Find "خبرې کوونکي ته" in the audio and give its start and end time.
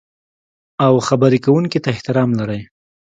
1.07-1.89